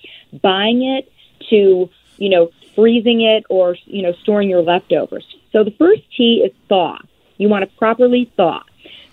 [0.42, 1.10] buying it
[1.50, 5.26] to, you know, freezing it or, you know, storing your leftovers.
[5.54, 6.98] So the first T is thaw.
[7.38, 8.63] You want to properly thaw.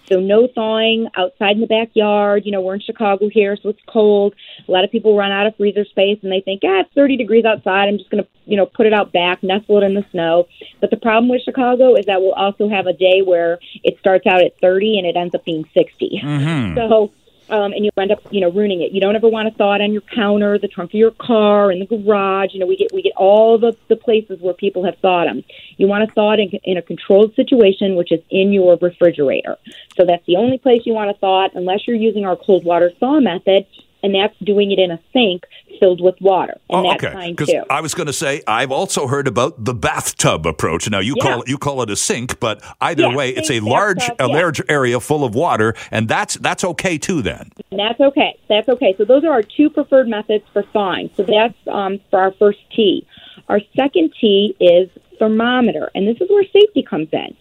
[0.07, 2.45] So no thawing outside in the backyard.
[2.45, 4.35] You know, we're in Chicago here, so it's cold.
[4.67, 7.17] A lot of people run out of freezer space and they think, ah, it's 30
[7.17, 7.89] degrees outside.
[7.89, 10.47] I'm just going to, you know, put it out back, nestle it in the snow.
[10.81, 14.27] But the problem with Chicago is that we'll also have a day where it starts
[14.27, 16.23] out at 30 and it ends up being 60.
[16.77, 17.13] So,
[17.49, 18.93] um, and you end up, you know, ruining it.
[18.93, 21.71] You don't ever want to thaw it on your counter, the trunk of your car,
[21.71, 22.51] in the garage.
[22.53, 25.45] You know, we get we get all the the places where people have thawed them.
[25.77, 29.57] You want to thaw it in, in a controlled situation, which is in your refrigerator.
[29.97, 32.65] So that's the only place you want to thaw it, unless you're using our cold
[32.65, 33.67] water thaw method,
[34.07, 35.43] and that's doing it in a sink
[35.81, 37.13] filled with water, and Oh, that's okay.
[37.13, 37.63] fine too.
[37.69, 40.89] I was going to say I've also heard about the bathtub approach.
[40.89, 41.23] Now you Yeah.
[41.23, 44.17] call it you call it a sink, but either Yeah, way, it's a large bathtub,
[44.21, 44.35] a yeah.
[44.41, 47.21] large area full of water, and that's that's okay too.
[47.21, 48.39] Then And that's okay.
[48.49, 48.95] That's okay.
[48.97, 51.11] So those are our two preferred methods for thawing.
[51.17, 53.05] So that's um, for our first T.
[53.49, 54.89] Our second T is
[55.19, 57.35] thermometer, and this is where safety comes in.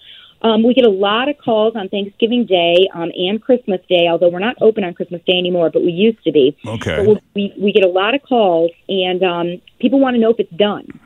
[0.46, 4.30] Um, we get a lot of calls on Thanksgiving Day um, and Christmas Day, although
[4.30, 6.56] we're not open on Christmas Day anymore, but we used to be.
[6.68, 7.04] Okay.
[7.04, 10.40] We, we, we get a lot of calls, and um, people want to know if
[10.40, 11.00] it's done.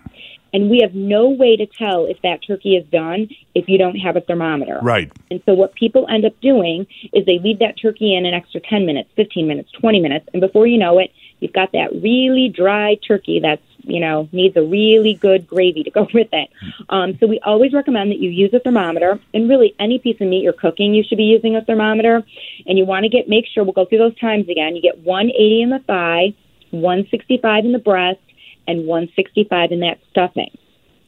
[0.52, 3.96] And we have no way to tell if that turkey is done if you don't
[3.96, 4.80] have a thermometer.
[4.82, 5.10] right.
[5.32, 8.60] And so what people end up doing is they leave that turkey in an extra
[8.60, 12.52] 10 minutes, 15 minutes, 20 minutes, and before you know it, you've got that really
[12.54, 16.50] dry turkey that's, you know, needs a really good gravy to go with it.
[16.90, 20.28] Um, so we always recommend that you use a thermometer, and really any piece of
[20.28, 22.24] meat you're cooking, you should be using a thermometer.
[22.66, 24.76] And you want to get, make sure, we'll go through those times again.
[24.76, 26.34] You get 180 in the thigh,
[26.72, 28.20] 165 in the breast,
[28.68, 30.56] and 165 in that stuffing.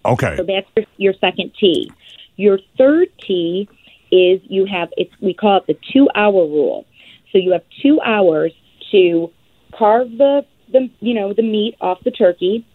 [0.05, 0.35] Okay.
[0.37, 1.91] So that's your, your second T.
[2.35, 3.69] Your third T
[4.11, 6.85] is you have it's we call it the two hour rule.
[7.31, 8.51] So you have two hours
[8.91, 9.31] to
[9.73, 12.65] carve the the you know the meat off the turkey,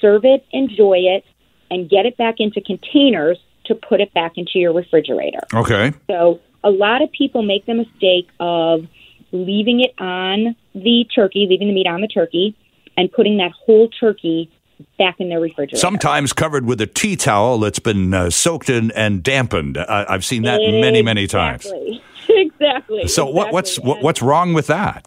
[0.00, 1.24] serve it, enjoy it,
[1.70, 5.40] and get it back into containers to put it back into your refrigerator.
[5.52, 5.92] Okay.
[6.08, 8.86] So a lot of people make the mistake of
[9.32, 12.56] leaving it on the turkey, leaving the meat on the turkey,
[12.96, 14.50] and putting that whole turkey
[14.98, 15.76] back in their refrigerator.
[15.76, 19.78] Sometimes covered with a tea towel that's been uh, soaked in and dampened.
[19.78, 21.66] I, have seen that many, many times.
[21.66, 22.02] Exactly.
[22.28, 23.32] So exactly.
[23.34, 25.06] what, what's what, what's wrong with that?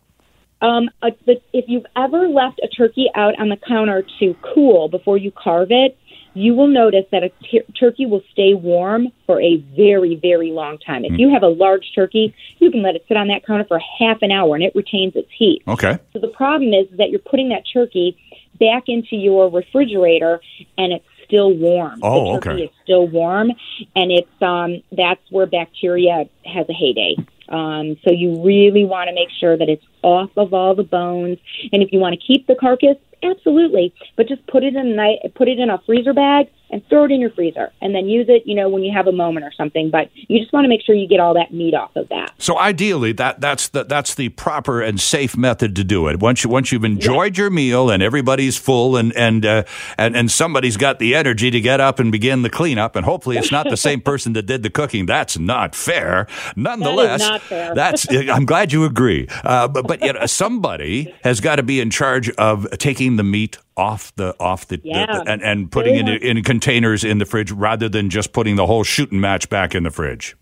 [0.62, 1.12] Um, uh,
[1.54, 5.72] if you've ever left a turkey out on the counter to cool before you carve
[5.72, 5.98] it,
[6.34, 10.78] you will notice that a t- turkey will stay warm for a very, very long
[10.78, 11.04] time.
[11.04, 11.20] If mm.
[11.20, 14.18] you have a large turkey, you can let it sit on that counter for half
[14.22, 15.64] an hour and it retains its heat.
[15.68, 15.98] Okay.
[16.14, 18.18] So the problem is that you're putting that turkey
[18.60, 20.40] back into your refrigerator
[20.78, 22.00] and it's still warm.
[22.04, 22.64] Oh, the turkey okay.
[22.64, 23.52] It's still warm,
[23.96, 27.16] and it's um, that's where bacteria has a heyday.
[27.50, 31.38] Um, so you really want to make sure that it's off of all the bones.
[31.72, 35.30] And if you want to keep the carcass, absolutely, but just put it in a
[35.30, 38.28] put it in a freezer bag and throw it in your freezer and then use
[38.30, 39.90] it, you know, when you have a moment or something.
[39.90, 42.34] But you just want to make sure you get all that meat off of that.
[42.38, 46.20] So ideally, that that's the that's the proper and safe method to do it.
[46.20, 49.64] Once you once you've enjoyed your meal and everybody's full and and uh,
[49.98, 53.38] and and somebody's got the energy to get up and begin the cleanup, and hopefully
[53.38, 55.06] it's not the same person that did the cooking.
[55.06, 56.28] That's not fair.
[56.56, 57.76] Nonetheless, that not fair.
[57.76, 59.28] that's I'm glad you agree.
[59.44, 63.58] Uh, but but yet somebody has got to be in charge of taking the meat
[63.80, 65.06] off the off the, yeah.
[65.06, 68.58] the and, and putting it in, in containers in the fridge rather than just putting
[68.58, 70.36] the whole shooting match back in the fridge.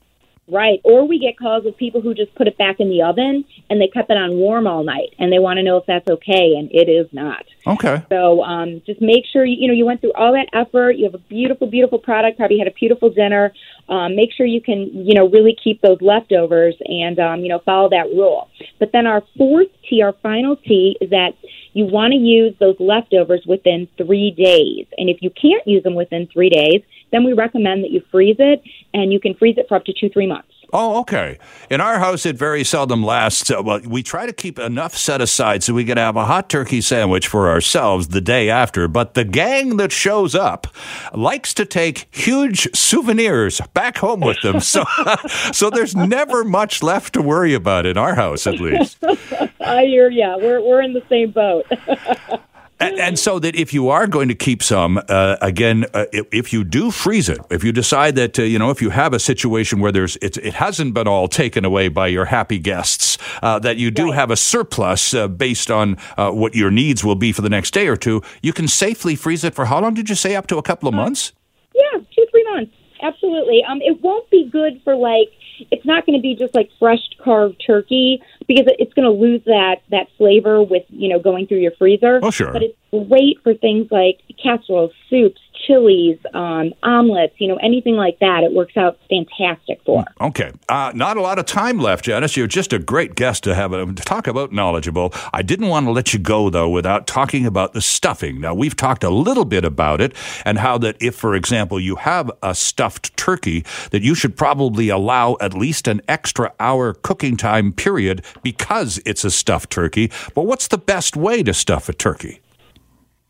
[0.49, 0.79] Right.
[0.83, 3.81] Or we get calls of people who just put it back in the oven and
[3.81, 6.55] they kept it on warm all night and they want to know if that's okay
[6.57, 7.45] and it is not.
[7.67, 8.03] Okay.
[8.09, 10.91] So um, just make sure you, you know you went through all that effort.
[10.91, 12.37] You have a beautiful, beautiful product.
[12.37, 13.53] Probably had a beautiful dinner.
[13.89, 17.59] Um, make sure you can you know really keep those leftovers and um, you know
[17.65, 18.49] follow that rule.
[18.79, 21.31] But then our fourth T, our final T, is that
[21.73, 24.87] you want to use those leftovers within three days.
[24.97, 28.37] And if you can't use them within three days, then we recommend that you freeze
[28.39, 28.61] it,
[28.93, 30.49] and you can freeze it for up to two, three months.
[30.73, 31.39] Oh, okay.
[31.69, 33.49] In our house, it very seldom lasts.
[33.49, 36.49] Uh, well, we try to keep enough set aside so we can have a hot
[36.49, 38.87] turkey sandwich for ourselves the day after.
[38.87, 40.67] But the gang that shows up
[41.13, 44.59] likes to take huge souvenirs back home with them.
[44.59, 44.83] So,
[45.53, 48.97] so there's never much left to worry about in our house, at least.
[49.61, 50.35] I hear yeah.
[50.35, 51.65] We're we're in the same boat.
[52.79, 56.27] And, and, so that if you are going to keep some, uh, again, uh, if,
[56.31, 59.13] if, you do freeze it, if you decide that uh, you know, if you have
[59.13, 63.17] a situation where there's it, it hasn't been all taken away by your happy guests,
[63.41, 64.15] uh, that you do right.
[64.15, 67.71] have a surplus uh, based on uh, what your needs will be for the next
[67.71, 70.35] day or two, you can safely freeze it for how long did you say?
[70.35, 71.33] Up to a couple of months?
[71.73, 72.73] Yeah, two three months.
[73.01, 73.63] Absolutely.
[73.63, 75.29] Um, it won't be good for like
[75.71, 79.41] it's not going to be just like fresh carved turkey because it's going to lose
[79.45, 82.19] that that flavor with you know going through your freezer.
[82.23, 82.51] Oh sure.
[82.51, 88.19] But it's great for things like casseroles, soups, chilies, um, omelets, you know, anything like
[88.19, 88.43] that.
[88.43, 90.05] It works out fantastic for.
[90.21, 90.51] Okay.
[90.69, 92.37] Uh, not a lot of time left, Janice.
[92.37, 95.13] You're just a great guest to have to talk about knowledgeable.
[95.33, 98.39] I didn't want to let you go, though, without talking about the stuffing.
[98.39, 100.13] Now, we've talked a little bit about it
[100.45, 104.89] and how that if, for example, you have a stuffed turkey, that you should probably
[104.89, 110.11] allow at least an extra hour cooking time period because it's a stuffed turkey.
[110.33, 112.41] But what's the best way to stuff a turkey?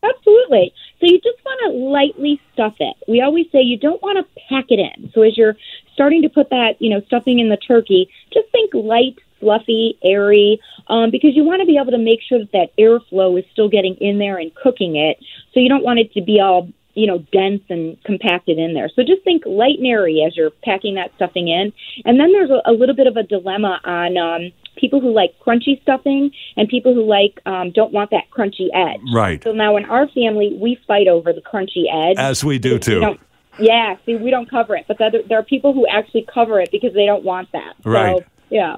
[0.02, 0.72] Absolutely.
[1.00, 2.96] So you just want to lightly stuff it.
[3.08, 5.10] We always say you don't want to pack it in.
[5.12, 5.56] So as you're
[5.92, 10.60] starting to put that, you know, stuffing in the turkey, just think light, fluffy, airy,
[10.88, 13.68] um, because you want to be able to make sure that that airflow is still
[13.68, 15.18] getting in there and cooking it.
[15.52, 18.88] So you don't want it to be all you know, dense and compacted in there.
[18.88, 21.72] So just think light and airy as you're packing that stuffing in.
[22.04, 25.34] And then there's a, a little bit of a dilemma on um, people who like
[25.44, 29.00] crunchy stuffing and people who like um, don't want that crunchy edge.
[29.12, 29.42] Right.
[29.42, 32.16] So now in our family, we fight over the crunchy edge.
[32.16, 33.18] As we do too.
[33.58, 36.70] yeah, see, we don't cover it, but there, there are people who actually cover it
[36.70, 37.74] because they don't want that.
[37.84, 38.18] Right.
[38.18, 38.76] So, yeah.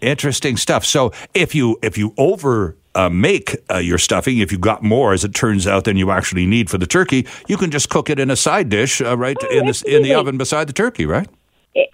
[0.00, 0.84] Interesting stuff.
[0.84, 5.12] So if you if you over uh, make uh, your stuffing, if you got more,
[5.12, 8.08] as it turns out, than you actually need for the turkey, you can just cook
[8.08, 10.72] it in a side dish, uh, right oh, in the in the oven beside the
[10.72, 11.28] turkey, right?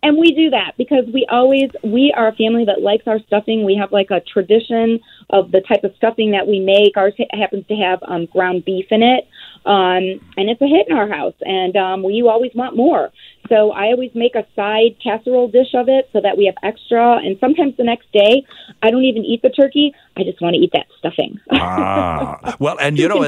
[0.03, 3.65] And we do that because we always we are a family that likes our stuffing.
[3.65, 6.97] We have like a tradition of the type of stuffing that we make.
[6.97, 9.29] Ours happens to have um, ground beef in it,
[9.65, 11.35] um, and it's a hit in our house.
[11.43, 13.11] And um, we always want more.
[13.49, 17.19] So I always make a side casserole dish of it so that we have extra.
[17.19, 18.45] And sometimes the next day,
[18.83, 19.95] I don't even eat the turkey.
[20.17, 21.39] I just want to eat that stuffing.
[21.51, 23.19] ah, well, and you know,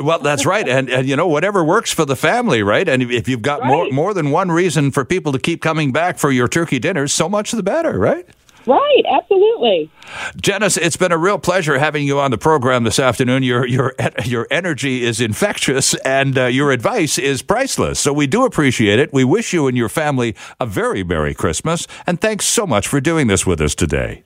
[0.00, 0.68] well, that's right.
[0.68, 2.88] And, and you know, whatever works for the family, right?
[2.88, 3.68] And if you've got right.
[3.68, 7.12] more more than one reason for people to keep coming back for your turkey dinners,
[7.12, 8.28] so much the better, right?
[8.66, 9.90] Right, absolutely.
[10.40, 13.42] Janice, it's been a real pleasure having you on the program this afternoon.
[13.42, 13.94] Your your
[14.24, 17.98] your energy is infectious, and uh, your advice is priceless.
[17.98, 19.12] So we do appreciate it.
[19.12, 23.00] We wish you and your family a very merry Christmas, and thanks so much for
[23.00, 24.22] doing this with us today.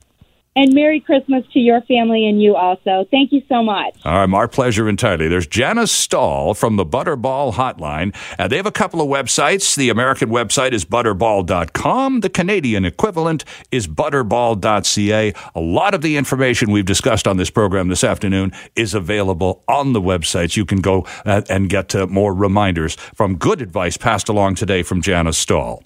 [0.57, 3.05] And Merry Christmas to your family and you also.
[3.11, 3.95] Thank you so much.
[4.03, 5.27] All right, our pleasure entirely.
[5.27, 8.15] There's Janice Stahl from the Butterball Hotline.
[8.39, 9.75] Uh, they have a couple of websites.
[9.75, 12.21] The American website is butterball.com.
[12.21, 15.33] The Canadian equivalent is butterball.ca.
[15.53, 19.93] A lot of the information we've discussed on this program this afternoon is available on
[19.93, 20.57] the websites.
[20.57, 24.81] You can go uh, and get uh, more reminders from good advice passed along today
[24.81, 25.83] from Janice Stahl.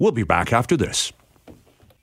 [0.00, 1.12] We'll be back after this.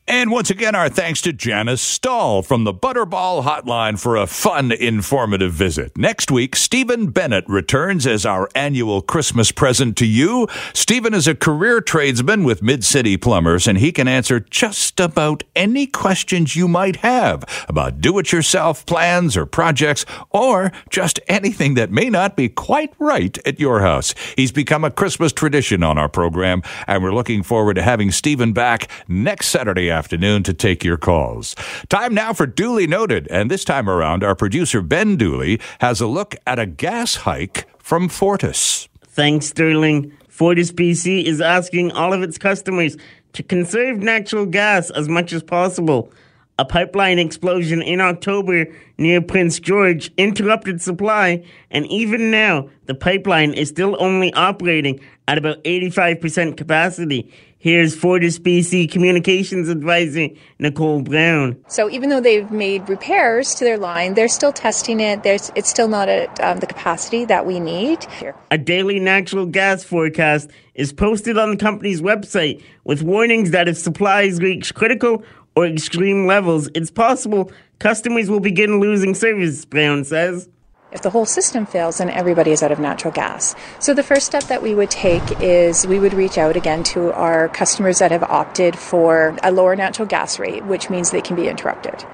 [0.08, 4.72] And once again, our thanks to Janice Stahl from the Butterball Hotline for a fun,
[4.72, 5.97] informative visit.
[5.97, 10.47] Next week, Stephen Bennett returns as our annual Christmas present to you.
[10.76, 15.41] Stephen is a career tradesman with Mid City Plumbers, and he can answer just about
[15.56, 21.74] any questions you might have about do it yourself plans or projects, or just anything
[21.74, 24.14] that may not be quite right at your house.
[24.36, 28.53] He's become a Christmas tradition on our program, and we're looking forward to having Stephen
[28.53, 31.56] back next Saturday afternoon to take your calls.
[31.88, 36.08] Time now for Duly Noted, and this time around, our producer Ben Dooley has a
[36.08, 38.89] look at a gas hike from Fortis.
[39.08, 40.12] Thanks, Sterling.
[40.28, 42.98] Fortis BC is asking all of its customers
[43.32, 46.12] to conserve natural gas as much as possible.
[46.58, 48.66] A pipeline explosion in October
[48.98, 55.38] near Prince George interrupted supply, and even now, the pipeline is still only operating at
[55.38, 57.32] about 85% capacity.
[57.66, 60.28] Here's Fortis BC Communications Advisor
[60.59, 61.57] Nicole Brown.
[61.68, 65.24] So even though they've made repairs to their line, they're still testing it.
[65.24, 68.05] There's, it's still not at um, the capacity that we need.
[68.51, 73.80] A daily natural gas forecast is posted on the company's website with warnings that if
[73.80, 75.24] supplies reach critical
[75.55, 80.47] or extreme levels, it's possible customers will begin losing service, Brown says.
[80.96, 83.54] If the whole system fails, then everybody is out of natural gas.
[83.80, 87.12] So the first step that we would take is we would reach out again to
[87.12, 91.36] our customers that have opted for a lower natural gas rate, which means they can
[91.36, 92.06] be interrupted.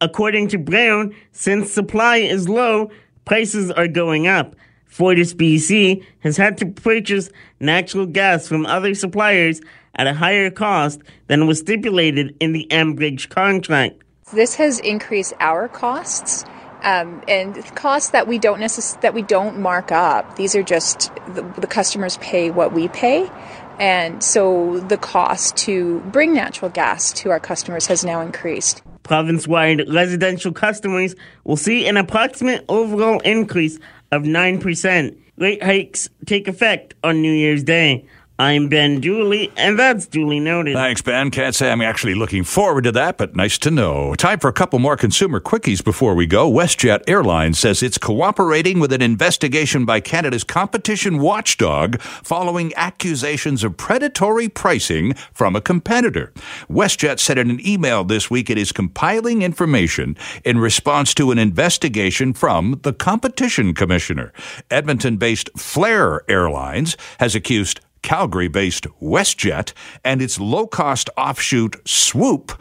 [0.00, 2.92] According to Brown, since supply is low,
[3.24, 4.54] prices are going up.
[4.86, 9.60] Fortis BC has had to purchase natural gas from other suppliers
[9.96, 14.02] at a higher cost than was stipulated in the Enbridge contract.
[14.32, 16.44] This has increased our costs
[16.82, 20.36] um, and costs that we don't necess- that we don't mark up.
[20.36, 23.30] These are just the, the customers pay what we pay,
[23.78, 28.82] and so the cost to bring natural gas to our customers has now increased.
[29.02, 33.78] Province-wide residential customers will see an approximate overall increase
[34.12, 35.16] of 9%.
[35.36, 38.06] Rate hikes take effect on New Year's Day.
[38.40, 40.72] I'm Ben Dooley, and that's duly noted.
[40.72, 41.30] Thanks, Ben.
[41.30, 44.14] Can't say I'm actually looking forward to that, but nice to know.
[44.14, 46.50] Time for a couple more consumer quickies before we go.
[46.50, 53.76] WestJet Airlines says it's cooperating with an investigation by Canada's competition watchdog following accusations of
[53.76, 56.32] predatory pricing from a competitor.
[56.70, 60.16] WestJet said in an email this week it is compiling information
[60.46, 64.32] in response to an investigation from the Competition Commissioner.
[64.70, 69.72] Edmonton based Flair Airlines has accused Calgary based WestJet
[70.04, 72.52] and its low cost offshoot Swoop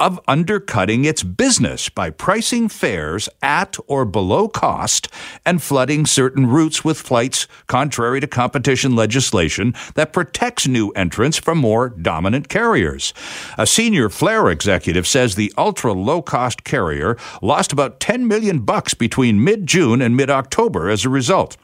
[0.00, 5.08] of undercutting its business by pricing fares at or below cost
[5.46, 11.58] and flooding certain routes with flights contrary to competition legislation that protects new entrants from
[11.58, 13.14] more dominant carriers.
[13.56, 18.94] A senior Flair executive says the ultra low cost carrier lost about 10 million bucks
[18.94, 21.56] between mid June and mid October as a result.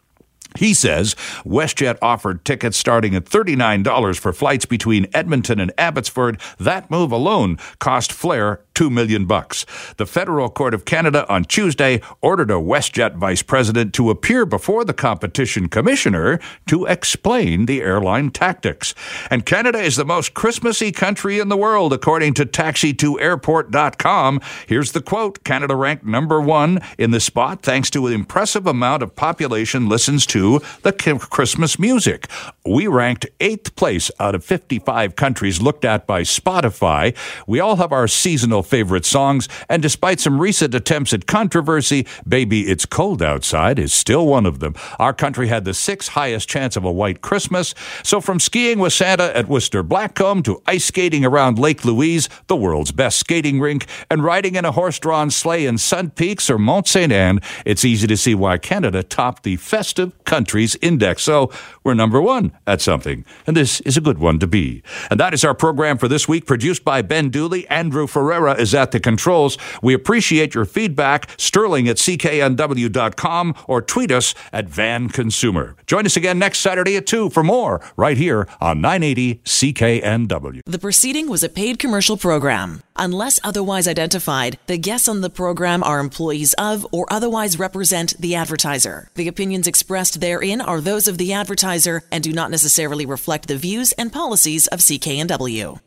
[0.58, 6.40] He says WestJet offered tickets starting at $39 for flights between Edmonton and Abbotsford.
[6.58, 9.66] That move alone cost Flair 2 million bucks.
[9.98, 14.86] The Federal Court of Canada on Tuesday ordered a WestJet vice president to appear before
[14.86, 18.94] the competition commissioner to explain the airline tactics.
[19.30, 24.40] And Canada is the most Christmassy country in the world according to taxi2airport.com.
[24.66, 25.44] Here's the quote.
[25.44, 30.24] Canada ranked number 1 in the spot thanks to an impressive amount of population listens
[30.26, 30.92] to to the
[31.30, 32.26] Christmas music.
[32.64, 37.14] We ranked eighth place out of 55 countries looked at by Spotify.
[37.46, 42.70] We all have our seasonal favorite songs, and despite some recent attempts at controversy, Baby
[42.70, 44.74] It's Cold Outside is still one of them.
[44.98, 47.74] Our country had the sixth highest chance of a white Christmas.
[48.02, 52.56] So from skiing with Santa at Whistler Blackcomb to ice skating around Lake Louise, the
[52.56, 56.58] world's best skating rink, and riding in a horse drawn sleigh in Sun Peaks or
[56.58, 57.12] Mont St.
[57.12, 61.24] Anne, it's easy to see why Canada topped the festive countries index.
[61.24, 61.50] So
[61.82, 63.24] we're number one at something.
[63.48, 64.80] And this is a good one to be.
[65.10, 67.66] And that is our program for this week, produced by Ben Dooley.
[67.66, 69.58] Andrew Ferreira is at the controls.
[69.82, 71.28] We appreciate your feedback.
[71.36, 75.74] Sterling at cknw.com or tweet us at Van Consumer.
[75.86, 80.60] Join us again next Saturday at 2 for more right here on 980 CKNW.
[80.64, 82.82] The proceeding was a paid commercial program.
[83.00, 88.34] Unless otherwise identified, the guests on the program are employees of or otherwise represent the
[88.34, 89.08] advertiser.
[89.14, 93.56] The opinions expressed therein are those of the advertiser and do not necessarily reflect the
[93.56, 95.80] views and policies of CKNW.